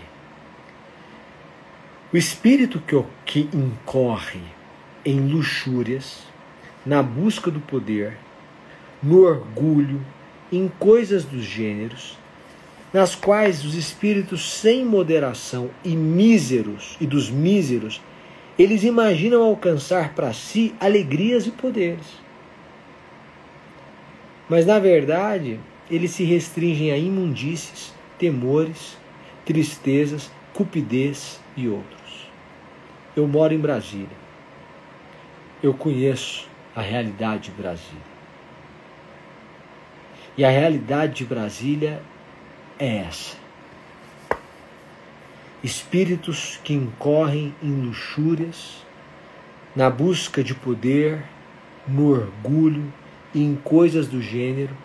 [2.10, 4.40] O espírito que, que incorre
[5.04, 6.22] em luxúrias,
[6.86, 8.16] na busca do poder,
[9.02, 10.00] no orgulho,
[10.50, 12.16] em coisas dos gêneros,
[12.92, 18.00] nas quais os espíritos sem moderação e míseros e dos míseros,
[18.58, 22.06] eles imaginam alcançar para si alegrias e poderes.
[24.48, 28.96] Mas na verdade, eles se restringem a imundícies, temores,
[29.44, 32.30] tristezas, cupidez e outros.
[33.14, 34.28] Eu moro em Brasília.
[35.62, 38.08] Eu conheço a realidade de Brasília.
[40.36, 42.00] E a realidade de Brasília
[42.78, 43.36] é essa.
[45.62, 48.84] Espíritos que incorrem em luxúrias,
[49.74, 51.24] na busca de poder,
[51.86, 52.92] no orgulho
[53.34, 54.76] e em coisas do gênero,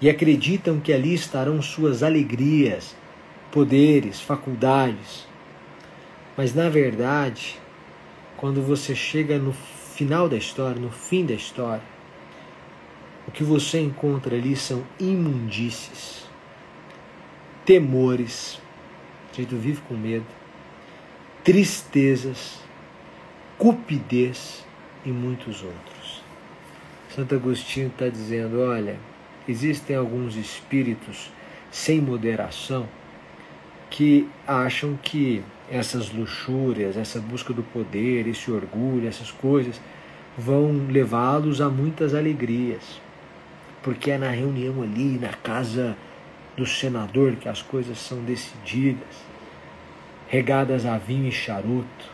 [0.00, 2.94] e acreditam que ali estarão suas alegrias,
[3.50, 5.26] poderes, faculdades.
[6.36, 7.58] Mas na verdade,
[8.36, 11.84] quando você chega no final da história, no fim da história,
[13.26, 16.21] o que você encontra ali são imundícies,
[17.64, 18.60] temores,
[19.32, 20.26] o jeito vive com medo,
[21.44, 22.60] tristezas,
[23.58, 24.64] cupidez
[25.04, 26.22] e muitos outros.
[27.14, 28.96] Santo Agostinho está dizendo: olha,
[29.48, 31.30] existem alguns espíritos
[31.70, 32.88] sem moderação
[33.90, 39.80] que acham que essas luxúrias, essa busca do poder, esse orgulho, essas coisas
[40.36, 43.00] vão levá-los a muitas alegrias
[43.82, 45.96] porque é na reunião ali, na casa
[46.56, 49.24] do senador, que as coisas são decididas,
[50.28, 52.10] regadas a vinho e charuto.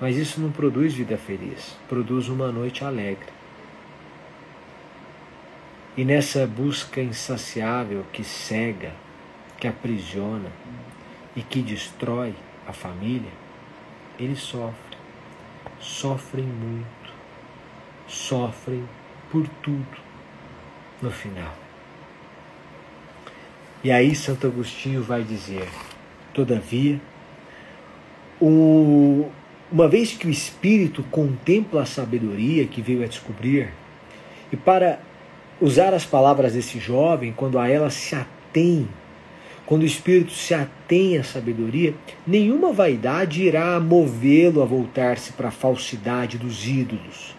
[0.00, 3.28] Mas isso não produz vida feliz, produz uma noite alegre.
[5.96, 8.92] E nessa busca insaciável que cega,
[9.58, 10.50] que aprisiona
[11.36, 12.34] e que destrói
[12.66, 13.30] a família,
[14.18, 14.98] eles sofrem,
[15.78, 17.12] sofrem muito,
[18.06, 18.88] sofrem
[19.30, 19.98] por tudo
[21.02, 21.59] no final.
[23.82, 25.66] E aí Santo Agostinho vai dizer:
[26.34, 27.00] todavia,
[28.40, 29.26] o,
[29.72, 33.72] uma vez que o espírito contempla a sabedoria que veio a descobrir,
[34.52, 35.00] e para
[35.60, 38.86] usar as palavras desse jovem, quando a ela se atém,
[39.64, 41.94] quando o espírito se atém à sabedoria,
[42.26, 47.34] nenhuma vaidade irá movê-lo a voltar-se para a falsidade dos ídolos,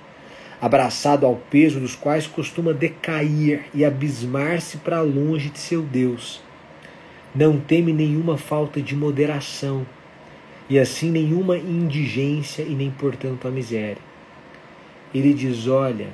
[0.62, 6.41] abraçado ao peso dos quais costuma decair e abismar-se para longe de seu Deus.
[7.34, 9.86] Não teme nenhuma falta de moderação
[10.70, 13.97] e assim nenhuma indigência e nem portanto a miséria.
[15.14, 16.09] Ele diz: Olha,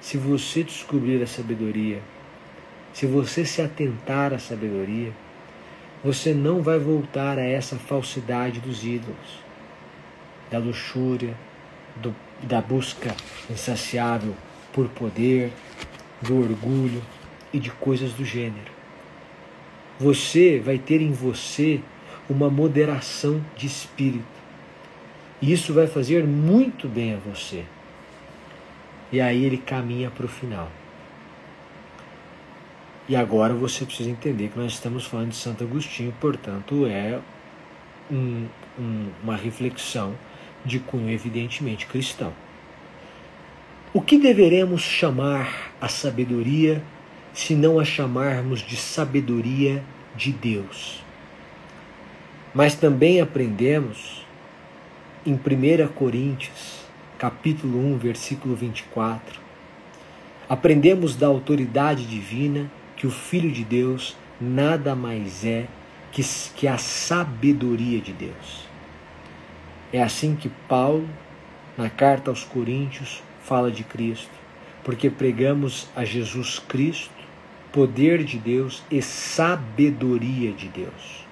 [0.00, 2.02] se você descobrir a sabedoria,
[2.92, 5.12] se você se atentar à sabedoria,
[6.04, 9.40] você não vai voltar a essa falsidade dos ídolos,
[10.50, 11.34] da luxúria,
[11.96, 13.14] do, da busca
[13.48, 14.34] insaciável
[14.72, 15.52] por poder,
[16.20, 17.02] do orgulho
[17.52, 18.72] e de coisas do gênero.
[19.98, 21.80] Você vai ter em você
[22.28, 24.24] uma moderação de espírito.
[25.40, 27.64] E isso vai fazer muito bem a você.
[29.10, 30.70] E aí ele caminha para o final.
[33.08, 37.20] E agora você precisa entender que nós estamos falando de Santo Agostinho, portanto, é
[38.10, 38.46] um,
[38.78, 40.14] um, uma reflexão
[40.64, 42.32] de cunho evidentemente cristão.
[43.94, 46.82] O que deveremos chamar a sabedoria
[47.34, 49.82] se não a chamarmos de sabedoria
[50.16, 51.02] de Deus?
[52.54, 54.26] Mas também aprendemos
[55.24, 56.82] em 1 Coríntios,
[57.18, 59.40] capítulo 1, versículo 24,
[60.48, 65.66] aprendemos da autoridade divina que o Filho de Deus nada mais é
[66.10, 66.22] que,
[66.56, 68.61] que a sabedoria de Deus.
[69.92, 71.08] É assim que Paulo,
[71.76, 74.30] na carta aos Coríntios, fala de Cristo,
[74.82, 77.12] porque pregamos a Jesus Cristo,
[77.70, 81.26] poder de Deus e sabedoria de Deus.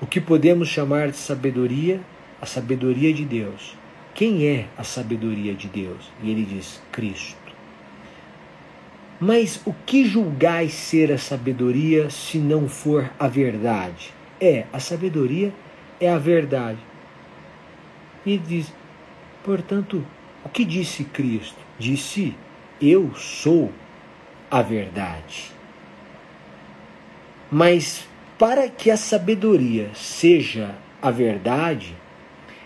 [0.00, 2.00] O que podemos chamar de sabedoria?
[2.40, 3.76] A sabedoria de Deus.
[4.14, 6.10] Quem é a sabedoria de Deus?
[6.22, 7.36] E ele diz: Cristo.
[9.18, 14.12] Mas o que julgais ser a sabedoria se não for a verdade?
[14.38, 15.52] É, a sabedoria
[15.98, 16.78] é a verdade.
[18.26, 18.72] E diz,
[19.44, 20.04] portanto,
[20.44, 21.58] o que disse Cristo?
[21.78, 22.34] Disse:
[22.82, 23.72] Eu sou
[24.50, 25.52] a verdade.
[27.50, 31.94] Mas para que a sabedoria seja a verdade,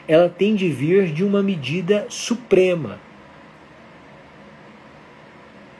[0.08, 2.98] ela tem de vir de uma medida suprema.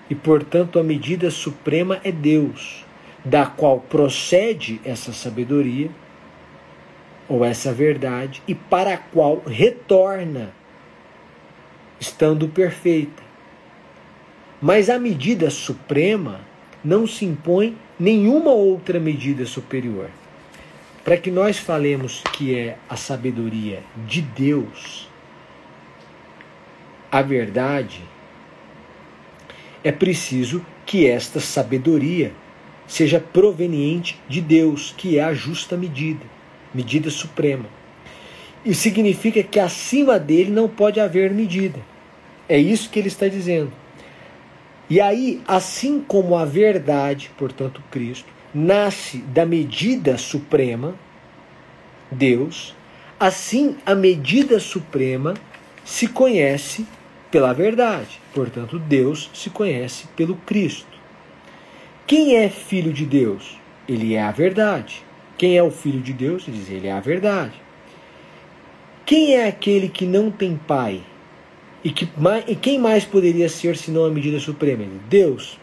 [0.09, 2.85] E, portanto, a medida suprema é Deus,
[3.25, 5.91] da qual procede essa sabedoria,
[7.31, 10.53] ou essa verdade, e para a qual retorna,
[12.01, 13.23] estando perfeita.
[14.61, 16.41] Mas a medida suprema
[16.83, 20.11] não se impõe nenhuma outra medida superior.
[21.05, 25.09] Para que nós falemos que é a sabedoria de Deus,
[27.13, 28.03] a verdade,
[29.85, 32.33] é preciso que esta sabedoria
[32.89, 36.40] seja proveniente de Deus, que é a justa medida,
[36.75, 37.67] medida suprema.
[38.65, 41.81] E significa que acima dele não pode haver medida.
[42.49, 43.73] É isso que ele está dizendo.
[44.89, 50.95] E aí, assim como a verdade, portanto Cristo, nasce da medida suprema,
[52.11, 52.75] Deus,
[53.19, 55.35] assim a medida suprema
[55.85, 56.87] se conhece
[57.31, 58.21] pela verdade.
[58.35, 60.99] Portanto, Deus se conhece pelo Cristo.
[62.07, 63.59] Quem é filho de Deus?
[63.89, 65.05] Ele é a verdade.
[65.41, 66.45] Quem é o filho de Deus?
[66.47, 67.55] Diz ele é a verdade.
[69.07, 71.01] Quem é aquele que não tem pai?
[71.83, 72.07] E, que,
[72.47, 74.85] e quem mais poderia ser senão a medida suprema?
[75.09, 75.59] Deus.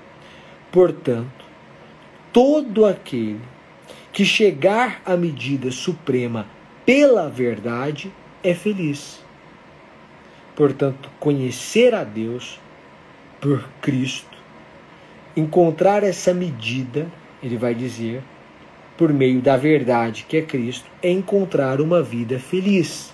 [0.71, 1.45] Portanto,
[2.34, 3.39] todo aquele
[4.11, 6.47] que chegar à medida suprema
[6.84, 8.11] pela verdade
[8.43, 9.23] é feliz.
[10.55, 12.59] Portanto, conhecer a Deus
[13.39, 14.39] por Cristo,
[15.36, 17.07] encontrar essa medida,
[17.43, 18.23] ele vai dizer,
[18.98, 23.14] por meio da verdade que é Cristo, é encontrar uma vida feliz.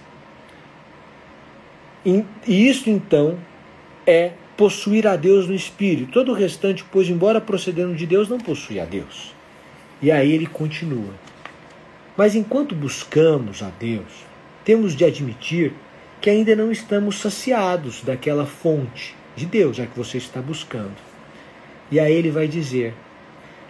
[2.05, 3.37] E isso então
[4.05, 6.11] é possuir a Deus no espírito.
[6.11, 9.33] Todo o restante, pois, embora procedendo de Deus, não possui a Deus.
[10.01, 11.13] E aí ele continua.
[12.15, 14.25] Mas enquanto buscamos a Deus,
[14.63, 15.73] temos de admitir
[16.21, 20.95] que ainda não estamos saciados daquela fonte de Deus, já que você está buscando.
[21.91, 22.93] E aí ele vai dizer: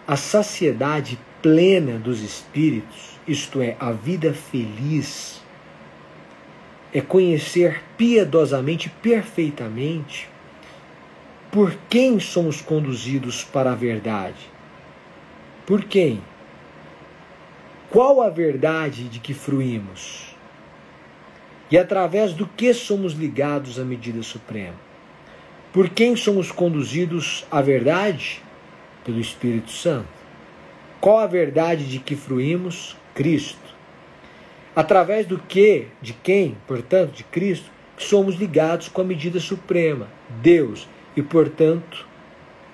[0.07, 5.43] a saciedade plena dos espíritos, isto é, a vida feliz,
[6.93, 10.29] é conhecer piedosamente, perfeitamente,
[11.51, 14.49] por quem somos conduzidos para a verdade.
[15.65, 16.21] Por quem?
[17.89, 20.33] Qual a verdade de que fruímos?
[21.69, 24.77] E através do que somos ligados à medida suprema?
[25.73, 28.41] Por quem somos conduzidos à verdade?
[29.03, 30.12] Pelo Espírito Santo.
[31.03, 32.95] Qual a verdade de que fruímos?
[33.13, 33.59] Cristo.
[34.73, 40.07] Através do que, de quem, portanto, de Cristo, somos ligados com a medida suprema,
[40.41, 42.07] Deus, e, portanto,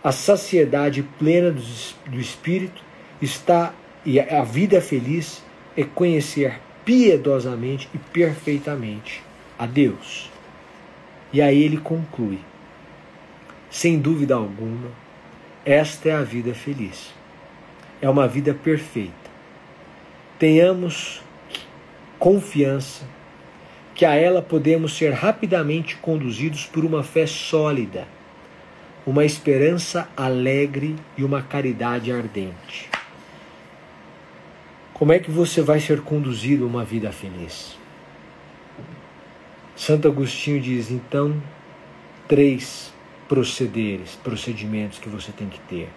[0.04, 2.84] a saciedade plena do, Espírito
[3.20, 3.74] está,
[4.06, 5.44] e a vida feliz
[5.76, 9.24] é conhecer piedosamente e perfeitamente
[9.58, 10.30] a Deus.
[11.34, 12.38] E aí ele conclui:
[13.72, 14.92] sem dúvida alguma,
[15.66, 17.18] esta é a vida feliz.
[18.02, 19.14] É uma vida perfeita.
[20.38, 21.22] Tenhamos
[22.18, 23.06] confiança
[23.94, 28.08] que a ela podemos ser rapidamente conduzidos por uma fé sólida,
[29.06, 32.90] uma esperança alegre e uma caridade ardente.
[34.94, 37.78] Como é que você vai ser conduzido a uma vida feliz?
[39.76, 41.42] Santo Agostinho diz então
[42.28, 42.94] três
[43.28, 45.90] procederes, procedimentos que você tem que ter.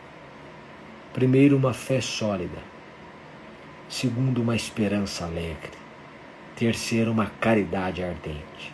[1.12, 2.58] Primeiro, uma fé sólida.
[3.86, 5.72] Segundo, uma esperança alegre.
[6.56, 8.72] Terceiro, uma caridade ardente.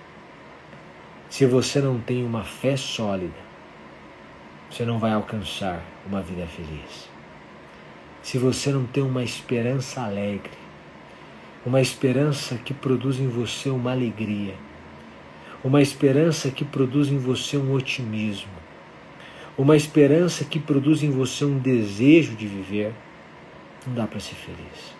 [1.29, 3.35] Se você não tem uma fé sólida,
[4.71, 7.09] você não vai alcançar uma vida feliz.
[8.23, 10.57] Se você não tem uma esperança alegre,
[11.67, 14.55] uma esperança que produz em você uma alegria,
[15.65, 18.58] uma esperança que produz em você um otimismo,
[19.59, 22.93] uma esperança que produz em você um desejo de viver,
[23.85, 24.97] não dá para ser feliz.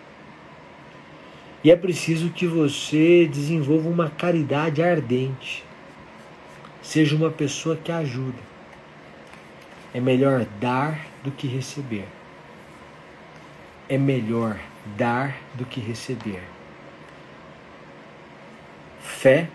[1.63, 5.63] E é preciso que você desenvolva uma caridade ardente.
[6.81, 8.37] Seja uma pessoa que ajuda.
[9.93, 12.05] É melhor dar do que receber.
[13.87, 14.59] É melhor
[14.97, 16.43] dar do que receber.
[18.99, 19.49] Fé,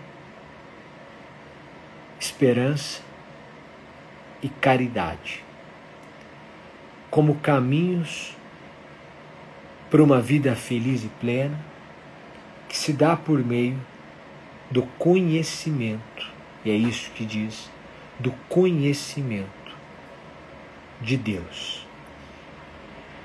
[2.19, 3.04] esperança
[4.41, 5.45] e caridade
[7.15, 8.35] como caminhos
[9.89, 11.57] para uma vida feliz e plena
[12.67, 13.79] que se dá por meio
[14.69, 16.27] do conhecimento,
[16.65, 17.71] e é isso que diz,
[18.19, 19.47] do conhecimento
[20.99, 21.87] de Deus.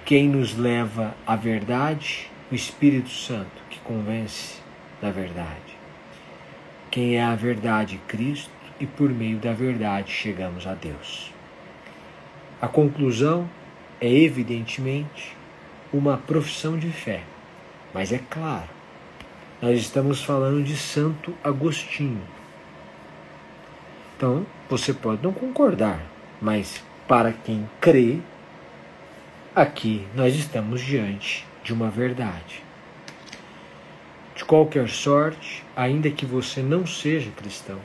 [0.05, 2.31] Quem nos leva à verdade?
[2.49, 4.61] O Espírito Santo, que convence
[5.03, 5.77] da verdade.
[6.93, 8.01] Quem é a verdade?
[8.07, 11.33] Cristo, e por meio da verdade chegamos a Deus.
[12.61, 13.49] A conclusão
[14.01, 15.37] é, evidentemente,
[15.93, 17.23] uma profissão de fé,
[17.93, 18.69] mas é claro,
[19.61, 22.23] nós estamos falando de Santo Agostinho.
[24.17, 26.01] Então, você pode não concordar,
[26.41, 28.19] mas para quem crê,
[29.55, 32.63] aqui nós estamos diante de uma verdade.
[34.35, 37.79] De qualquer sorte, ainda que você não seja cristão,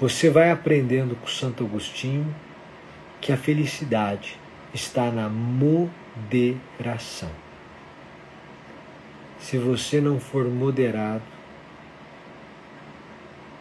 [0.00, 2.34] você vai aprendendo com Santo Agostinho
[3.20, 4.38] que a felicidade
[4.72, 7.28] está na moderação.
[9.38, 11.22] Se você não for moderado,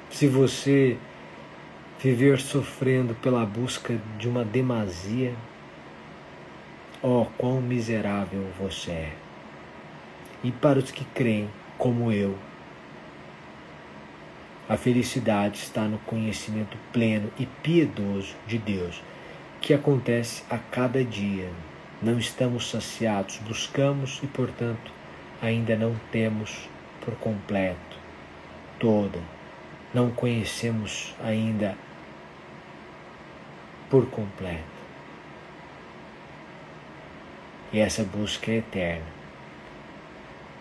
[0.09, 0.97] se você
[2.01, 5.35] viver sofrendo pela busca de uma demasia,
[7.03, 9.13] ó, oh, quão miserável você é.
[10.41, 12.37] E para os que creem, como eu,
[14.69, 19.01] a felicidade está no conhecimento pleno e piedoso de Deus,
[19.59, 21.49] que acontece a cada dia.
[21.99, 24.91] Não estamos saciados, buscamos e, portanto,
[25.41, 26.69] ainda não temos
[27.01, 27.97] por completo
[28.77, 29.19] toda,
[29.91, 31.75] não conhecemos ainda
[33.89, 34.63] por completo.
[37.73, 39.05] E essa busca é eterna.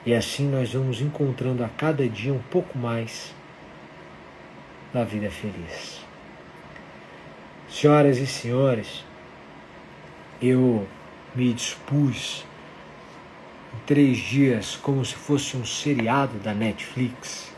[0.06, 3.34] E assim nós vamos encontrando a cada dia um pouco mais
[4.92, 6.00] da vida feliz.
[7.68, 9.04] Senhoras e senhores,
[10.40, 10.86] eu
[11.34, 12.44] me dispus
[13.74, 17.52] em três dias, como se fosse um seriado da Netflix,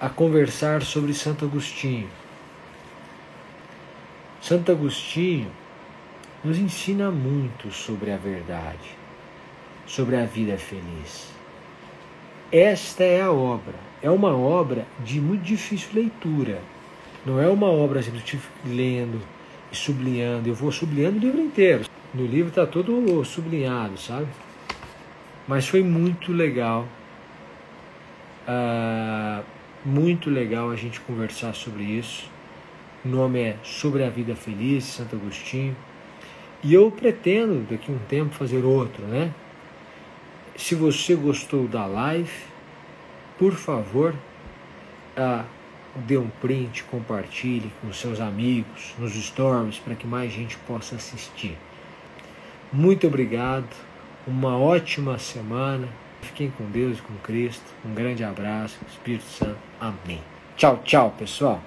[0.00, 2.08] a conversar sobre Santo Agostinho.
[4.40, 5.50] Santo Agostinho
[6.42, 8.96] nos ensina muito sobre a verdade,
[9.86, 11.39] sobre a vida feliz.
[12.52, 16.60] Esta é a obra, é uma obra de muito difícil leitura.
[17.24, 19.20] Não é uma obra assim, do tipo lendo
[19.70, 20.48] e sublinhando.
[20.48, 21.84] Eu vou sublinhando o livro inteiro.
[22.12, 24.26] No livro está todo sublinhado, sabe?
[25.46, 26.86] Mas foi muito legal
[28.52, 29.42] Ah,
[29.84, 32.28] muito legal a gente conversar sobre isso.
[33.04, 35.76] O nome é Sobre a Vida Feliz, Santo Agostinho.
[36.62, 39.32] E eu pretendo daqui a um tempo fazer outro, né?
[40.56, 42.30] Se você gostou da live,
[43.38, 44.14] por favor,
[45.16, 45.44] ah,
[46.06, 51.56] dê um print, compartilhe com seus amigos nos stories para que mais gente possa assistir.
[52.72, 53.74] Muito obrigado,
[54.26, 55.88] uma ótima semana.
[56.22, 57.64] Fiquem com Deus e com Cristo.
[57.84, 59.58] Um grande abraço, Espírito Santo.
[59.80, 60.20] Amém.
[60.56, 61.62] Tchau, tchau, pessoal.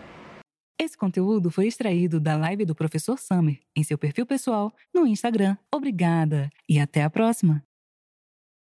[0.79, 5.57] Esse conteúdo foi extraído da live do professor Summer em seu perfil pessoal no Instagram.
[5.73, 7.63] Obrigada e até a próxima.